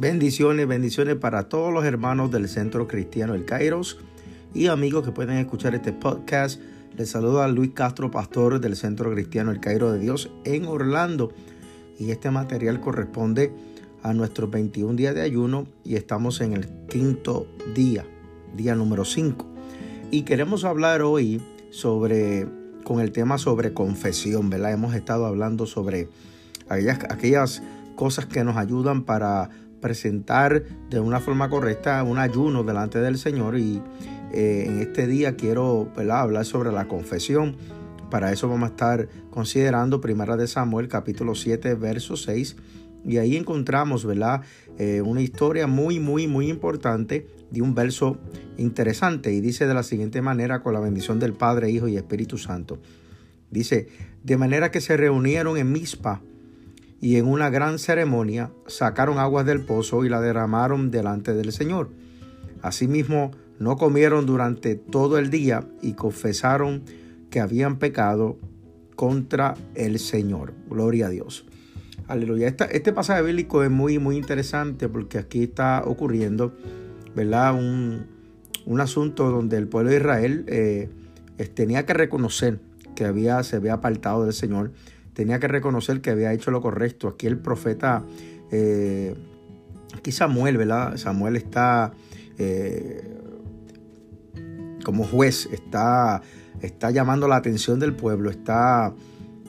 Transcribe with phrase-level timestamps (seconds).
[0.00, 3.98] Bendiciones, bendiciones para todos los hermanos del Centro Cristiano El Kairos
[4.54, 6.58] y amigos que pueden escuchar este podcast.
[6.96, 11.34] Les saluda Luis Castro, pastor del Centro Cristiano El Cairo de Dios en Orlando.
[11.98, 13.52] Y este material corresponde
[14.02, 18.06] a nuestros 21 días de ayuno y estamos en el quinto día,
[18.56, 19.46] día número 5.
[20.10, 22.48] Y queremos hablar hoy sobre,
[22.84, 24.72] con el tema sobre confesión, ¿verdad?
[24.72, 26.08] Hemos estado hablando sobre
[26.70, 27.62] aquellas, aquellas
[27.96, 33.58] cosas que nos ayudan para presentar de una forma correcta un ayuno delante del Señor
[33.58, 33.82] y
[34.32, 37.56] eh, en este día quiero hablar sobre la confesión.
[38.10, 42.56] Para eso vamos a estar considerando Primera de Samuel capítulo 7 verso 6
[43.04, 44.42] y ahí encontramos ¿verdad?
[44.78, 48.18] Eh, una historia muy muy muy importante de un verso
[48.56, 52.38] interesante y dice de la siguiente manera con la bendición del Padre, Hijo y Espíritu
[52.38, 52.78] Santo.
[53.50, 53.88] Dice,
[54.22, 56.22] de manera que se reunieron en Mizpa
[57.00, 61.88] y en una gran ceremonia sacaron aguas del pozo y la derramaron delante del Señor.
[62.62, 66.82] Asimismo, no comieron durante todo el día y confesaron
[67.30, 68.38] que habían pecado
[68.96, 70.52] contra el Señor.
[70.68, 71.46] Gloria a Dios.
[72.06, 72.48] Aleluya.
[72.48, 76.52] este pasaje bíblico es muy, muy interesante porque aquí está ocurriendo,
[77.14, 77.54] ¿verdad?
[77.54, 78.20] Un,
[78.80, 80.88] asunto donde el pueblo de Israel eh,
[81.54, 82.60] tenía que reconocer
[82.94, 84.72] que había, se había apartado del Señor
[85.14, 87.08] tenía que reconocer que había hecho lo correcto.
[87.08, 88.04] Aquí el profeta,
[88.50, 89.14] eh,
[89.96, 90.96] aquí Samuel, ¿verdad?
[90.96, 91.92] Samuel está
[92.38, 93.02] eh,
[94.84, 96.22] como juez, está,
[96.60, 98.94] está llamando la atención del pueblo, está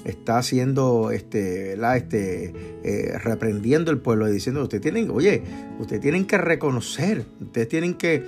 [0.04, 5.44] está haciendo este, la, este eh, reprendiendo el pueblo y diciendo ustedes tienen oye
[5.80, 8.26] ustedes tienen que reconocer ustedes tienen que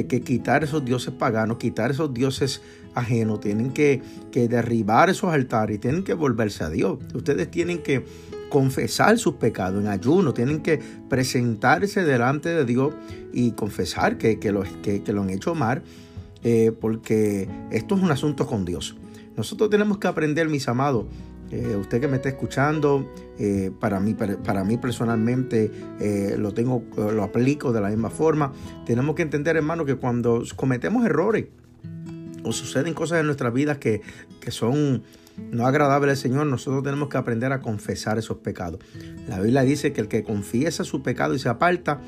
[0.00, 2.62] que, quitar esos dioses paganos, quitar esos dioses
[2.94, 6.98] ajenos, tienen que, que derribar esos altares, tienen que volverse a Dios.
[7.14, 8.04] Ustedes tienen que
[8.52, 12.94] confesar sus pecados en ayuno, tienen que presentarse delante de Dios
[13.32, 15.82] y confesar que, que, lo, que, lo han hecho mal,
[16.44, 18.94] eh, porque esto es un asunto con Dios.
[19.38, 21.06] Nosotros tenemos que aprender, mis amados,
[21.50, 25.70] eh, usted que me está escuchando, eh, para, mí, para mí personalmente
[26.36, 28.52] lo tengo, lo aplico de la misma forma.
[28.84, 31.46] Tenemos que entender, hermano, que cuando cometemos errores
[32.44, 34.02] o suceden cosas en nuestras vidas que,
[34.40, 35.02] que son
[35.50, 38.80] no agradables al Señor, nosotros tenemos que aprender a confesar esos pecados.
[39.28, 42.00] La Biblia dice que el que confiesa su pecado y se aparta,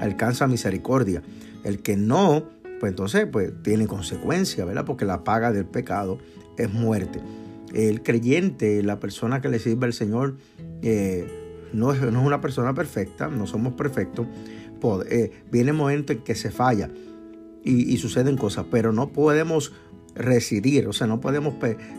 [0.00, 1.22] alcanza misericordia.
[1.62, 2.48] El que no,
[2.80, 4.84] pues entonces pues tiene consecuencia, ¿verdad?
[4.84, 6.18] Porque la paga del pecado
[6.58, 7.20] es muerte
[7.74, 10.36] el creyente, la persona que le sirve al Señor,
[10.82, 11.26] eh,
[11.72, 14.26] no, es, no, es, una persona perfecta, no somos perfectos.
[15.08, 16.90] Eh, viene momento en que se falla
[17.64, 19.72] y, suceden cosas, pero no podemos
[20.14, 21.54] residir, o sea, no podemos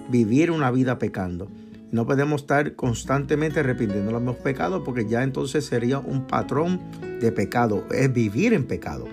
[0.09, 1.49] vivir una vida pecando.
[1.91, 6.81] No podemos estar constantemente arrepintiendo los mismos pecados porque ya entonces sería un patrón
[7.21, 9.05] de pecado, es vivir en pecado.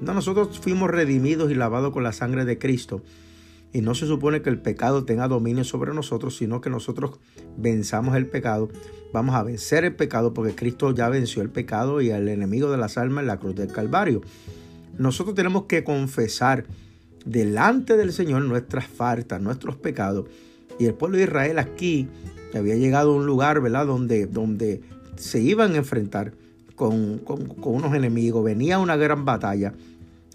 [0.00, 3.02] No, nosotros fuimos redimidos y lavados con la sangre de Cristo
[3.72, 7.18] y no se supone que el pecado tenga dominio sobre nosotros, sino que nosotros
[7.56, 8.68] venzamos el pecado.
[9.12, 12.78] Vamos a vencer el pecado porque Cristo ya venció el pecado y al enemigo de
[12.78, 14.22] las almas en la cruz del Calvario.
[14.98, 16.64] Nosotros tenemos que confesar
[17.24, 20.26] delante del Señor nuestras faltas, nuestros pecados.
[20.78, 22.08] Y el pueblo de Israel aquí
[22.54, 24.80] había llegado a un lugar, ¿verdad?, donde, donde
[25.16, 26.32] se iban a enfrentar
[26.74, 28.44] con, con unos enemigos.
[28.44, 29.74] Venía una gran batalla,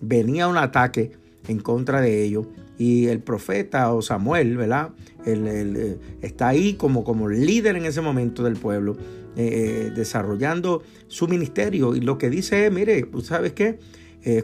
[0.01, 1.11] venía un ataque
[1.47, 4.89] en contra de ellos y el profeta o Samuel, ¿verdad?
[5.25, 8.97] Eh, está ahí como, como líder en ese momento del pueblo,
[9.35, 11.95] eh, eh, desarrollando su ministerio.
[11.95, 13.79] Y lo que dice es, mire, ¿sabes qué?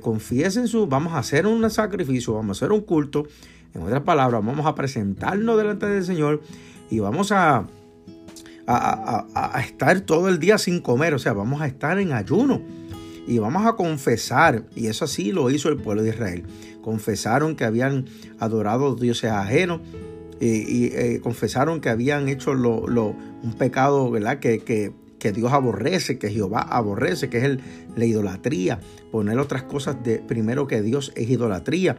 [0.02, 3.26] Confiesen su, vamos a hacer un sacrificio, vamos a hacer un culto.
[3.74, 6.42] En otras palabras, vamos a presentarnos delante del Señor
[6.90, 7.68] y vamos a,
[8.68, 12.62] a, a estar todo el día sin comer, o sea, vamos a estar en ayuno
[13.28, 16.44] y vamos a confesar, y eso así lo hizo el pueblo de Israel.
[16.82, 18.06] Confesaron que habían
[18.40, 19.82] adorado dioses ajenos
[20.40, 22.80] y, eh, confesaron que habían hecho lo,
[23.44, 24.40] un pecado ¿verdad?
[24.40, 24.92] Que,
[25.32, 27.60] Dios aborrece, que Jehová aborrece, que es el,
[27.96, 28.80] la idolatría.
[29.12, 31.98] Poner otras cosas de primero que Dios es idolatría.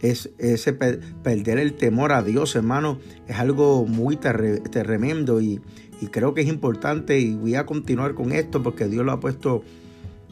[0.00, 5.60] Es, ese perder el temor a Dios, hermano, es algo muy tremendo y,
[6.00, 9.20] y creo que es importante y voy a continuar con esto porque Dios lo ha
[9.20, 9.62] puesto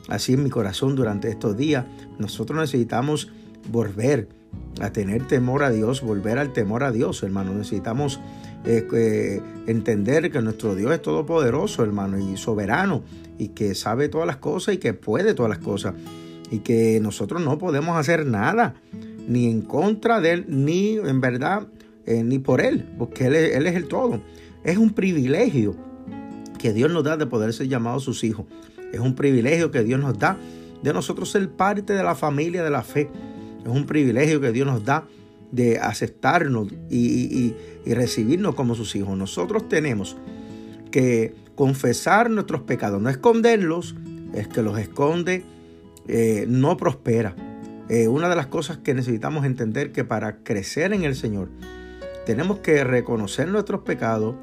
[0.08, 1.84] así en mi corazón durante estos días.
[2.18, 3.30] Nosotros necesitamos
[3.70, 4.28] volver
[4.80, 7.52] a tener temor a Dios, volver al temor a Dios, hermano.
[7.52, 8.20] Necesitamos
[8.64, 13.02] entender que nuestro Dios es todopoderoso, hermano, y soberano,
[13.38, 15.94] y que sabe todas las cosas y que puede todas las cosas,
[16.50, 18.74] y que nosotros no podemos hacer nada,
[19.26, 21.68] ni en contra de Él, ni en verdad,
[22.06, 24.20] eh, ni por Él, porque él, él es el todo.
[24.64, 25.76] Es un privilegio
[26.58, 28.46] que Dios nos da de poder ser llamados sus hijos.
[28.92, 30.38] Es un privilegio que Dios nos da
[30.82, 33.10] de nosotros ser parte de la familia de la fe.
[33.64, 35.06] Es un privilegio que Dios nos da
[35.52, 37.54] de aceptarnos y,
[37.86, 39.16] recibirnos como sus hijos.
[39.16, 40.16] Nosotros tenemos
[40.90, 43.94] que confesar nuestros pecados, no esconderlos,
[44.34, 45.44] es que los esconde,
[46.06, 47.34] eh, no prospera.
[47.88, 51.48] Eh, una de las cosas que necesitamos entender que para crecer en el Señor
[52.26, 54.36] tenemos que reconocer nuestros pecados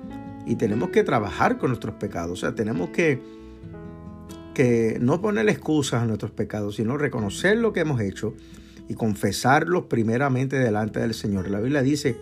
[0.47, 2.31] y tenemos que trabajar con nuestros pecados.
[2.31, 3.21] O sea, tenemos que,
[4.55, 8.33] que no poner excusas a nuestros pecados, sino reconocer lo que hemos hecho
[8.87, 11.49] y confesarlos primeramente delante del Señor.
[11.49, 12.17] La Biblia dice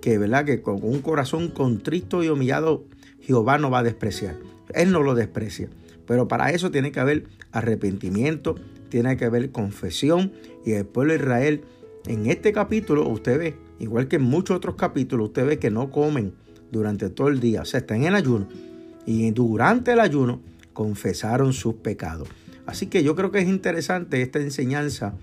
[0.00, 0.44] que, ¿verdad?
[0.44, 2.84] que con un corazón contrito y humillado
[3.20, 4.36] Jehová no va a despreciar.
[4.74, 5.68] Él no lo desprecia.
[6.06, 8.54] Pero para eso tiene que haber arrepentimiento,
[8.88, 10.32] tiene que haber confesión
[10.64, 11.64] y el pueblo de Israel
[12.06, 15.90] en este capítulo usted ve, igual que en muchos otros capítulos, usted ve que no
[15.90, 16.34] comen
[16.70, 18.46] durante todo el día, o sea, están en ayuno
[19.06, 20.40] y durante el ayuno
[20.72, 22.28] confesaron sus pecados.
[22.66, 25.14] Así que yo creo que es interesante esta enseñanza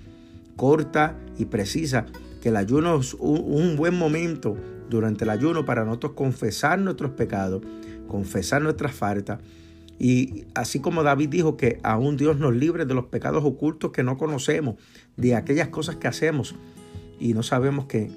[0.56, 2.06] corta y precisa,
[2.42, 4.58] que el ayuno es un, buen momento
[4.90, 7.62] durante el ayuno para nosotros confesar nuestros pecados,
[8.08, 9.40] confesar nuestras faltas.
[10.00, 14.04] Y así como David dijo que aún Dios nos libre de los pecados ocultos que
[14.04, 14.76] no conocemos,
[15.16, 16.56] de aquellas cosas que hacemos
[17.20, 18.12] y no sabemos que,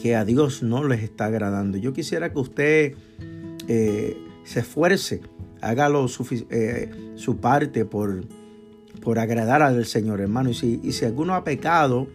[0.00, 1.76] que a Dios no les está agradando.
[1.76, 2.94] Yo quisiera que usted
[3.68, 5.20] eh, se esfuerce,
[5.60, 5.90] haga
[6.50, 8.24] eh, su parte por
[9.06, 10.50] por agradar al Señor, hermano.
[10.50, 12.08] Y si, y si alguno ha pecado,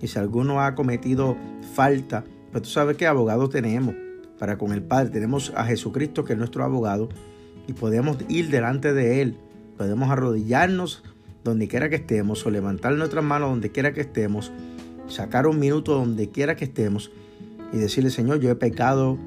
[0.00, 1.36] y si alguno ha cometido
[1.74, 2.22] falta,
[2.52, 3.96] pues tú sabes qué abogado tenemos
[4.38, 5.10] para con el Padre.
[5.10, 7.08] Tenemos a Jesucristo que es nuestro abogado
[7.66, 9.36] y podemos ir delante de Él.
[9.76, 11.02] Podemos arrodillarnos
[11.42, 14.52] donde quiera que estemos o levantar nuestras manos donde quiera que estemos,
[15.08, 17.10] sacar un minuto donde quiera que estemos
[17.72, 19.18] y decirle, Señor, yo he pecado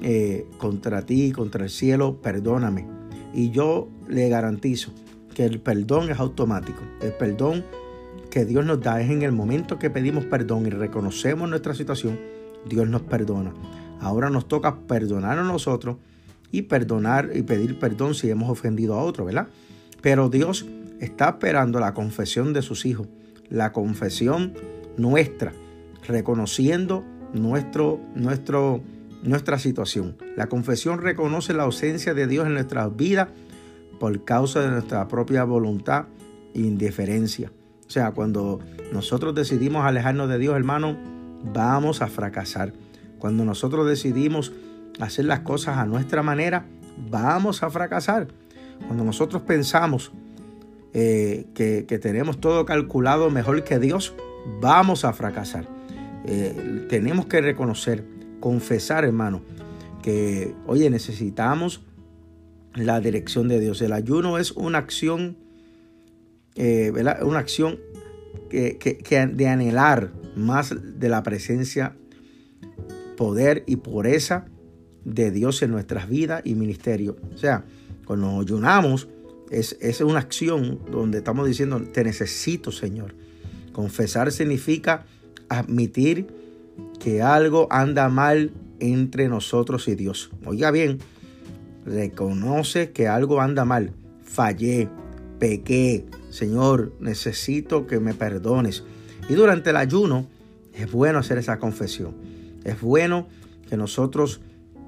[0.00, 2.86] eh, contra ti, contra el cielo, perdóname.
[3.34, 4.94] Y yo le garantizo
[5.34, 6.82] que el perdón es automático.
[7.00, 7.64] El perdón
[8.30, 12.18] que Dios nos da es en el momento que pedimos perdón y reconocemos nuestra situación,
[12.66, 13.52] Dios nos perdona.
[14.00, 15.96] Ahora nos toca perdonar a nosotros
[16.50, 19.48] y perdonar y pedir perdón si hemos ofendido a otro, ¿verdad?
[20.00, 20.66] Pero Dios
[21.00, 23.08] está esperando la confesión de sus hijos,
[23.48, 24.54] la confesión
[24.96, 25.52] nuestra,
[26.06, 28.82] reconociendo nuestro, nuestro,
[29.22, 30.16] nuestra situación.
[30.36, 33.28] La confesión reconoce la ausencia de Dios en nuestras vidas
[34.02, 36.06] por causa de nuestra propia voluntad
[36.54, 37.52] e indiferencia.
[37.86, 38.58] O sea, cuando
[38.92, 40.96] nosotros decidimos alejarnos de Dios, hermano,
[41.54, 42.72] vamos a fracasar.
[43.20, 44.52] Cuando nosotros decidimos
[44.98, 46.66] hacer las cosas a nuestra manera,
[47.10, 48.26] vamos a fracasar.
[48.88, 50.10] Cuando nosotros pensamos
[50.92, 54.16] eh, que, tenemos todo calculado mejor que Dios,
[54.60, 55.68] vamos a fracasar.
[56.26, 58.04] Eh, tenemos que reconocer,
[58.40, 59.42] confesar, hermano,
[60.02, 61.82] que, oye, necesitamos
[62.74, 63.80] la dirección de Dios.
[63.82, 65.36] El ayuno es una acción,
[66.54, 66.92] eh,
[67.22, 67.78] una acción
[68.48, 71.96] que, de anhelar más de la presencia,
[73.16, 74.46] poder y pureza
[75.04, 77.16] de Dios en nuestras vidas y ministerio.
[77.34, 77.64] O sea,
[78.06, 79.08] cuando ayunamos,
[79.50, 83.14] es, es una acción donde estamos diciendo, te necesito, Señor.
[83.72, 85.04] Confesar significa
[85.48, 86.26] admitir
[86.98, 90.30] que algo anda mal entre nosotros y Dios.
[90.44, 90.98] Oiga bien,
[91.84, 93.92] reconoce que algo anda mal,
[94.22, 94.88] fallé,
[95.38, 98.84] pequé, Señor, necesito que me perdones.
[99.28, 100.26] Y durante el ayuno
[100.74, 102.14] es bueno hacer esa confesión.
[102.64, 103.28] Es bueno
[103.68, 104.40] que nosotros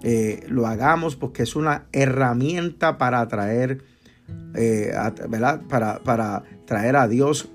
[0.02, 3.82] eh, lo hagamos porque es una herramienta para atraer,
[4.54, 4.92] eh,
[5.68, 7.48] Para, para traer a Dios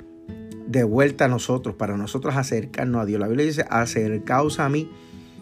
[0.67, 3.19] de vuelta a nosotros, para nosotros acercarnos a Dios.
[3.19, 4.89] La Biblia dice, acercaos a mí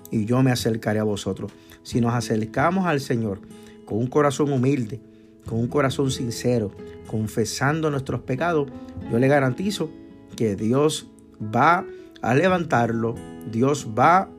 [0.10, 1.52] y yo me acercaré a vosotros.
[1.84, 3.42] Si nos acercamos al Señor,
[3.88, 5.02] con un corazón humilde,
[5.48, 6.72] con un corazón sincero,
[7.08, 8.70] confesando nuestros pecados,
[9.10, 9.90] yo le garantizo
[10.36, 11.10] que Dios
[11.42, 11.86] va
[12.22, 13.16] a levantarlo,
[13.50, 14.30] Dios va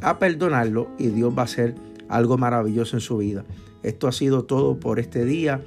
[0.00, 1.74] a perdonarlo y Dios va a hacer
[2.08, 3.44] algo maravilloso en su vida.
[3.82, 5.60] Esto ha sido todo por este día.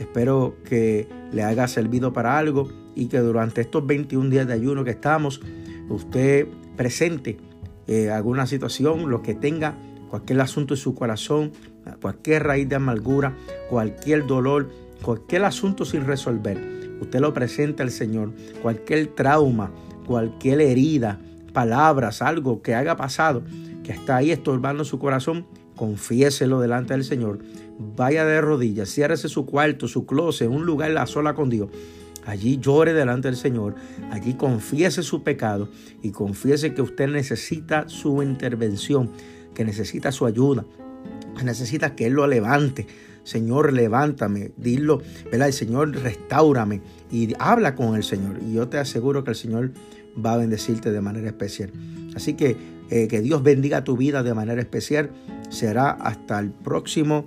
[0.00, 4.84] Espero que le haya servido para algo y que durante estos 21 días de ayuno
[4.84, 5.42] que estamos,
[5.90, 7.36] usted presente
[7.86, 9.76] eh, alguna situación, lo que tenga,
[10.10, 11.52] cualquier asunto en su corazón,
[12.02, 13.36] cualquier raíz de amargura,
[13.70, 14.68] cualquier dolor,
[15.02, 16.58] cualquier asunto sin resolver.
[17.00, 19.72] Usted lo presenta al Señor, cualquier trauma,
[20.06, 21.20] cualquier herida,
[21.52, 23.42] palabras, algo que haya pasado,
[23.84, 27.38] que está ahí estorbando su corazón, confiéselo delante del Señor.
[27.78, 31.70] Vaya de rodillas, ciérrese su cuarto, su closet, un lugar a sola con Dios.
[32.26, 33.76] Allí llore delante del Señor,
[34.10, 35.70] allí confiese su pecado
[36.02, 39.10] y confiese que usted necesita su intervención,
[39.54, 40.64] que necesita su ayuda,
[41.44, 42.86] necesitas que Él lo levante.
[43.22, 45.48] Señor, levántame, dilo, ¿verdad?
[45.48, 46.80] El Señor, restaurame
[47.10, 48.38] y habla con el Señor.
[48.42, 49.72] Y yo te aseguro que el Señor
[50.24, 51.70] va a bendecirte de manera especial.
[52.14, 52.56] Así que
[52.90, 55.10] eh, que Dios bendiga tu vida de manera especial.
[55.48, 57.26] Será hasta el próximo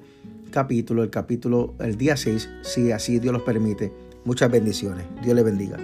[0.51, 3.91] capítulo, el capítulo, el día 6, si así Dios los permite.
[4.25, 5.05] Muchas bendiciones.
[5.21, 5.77] Dios le bendiga.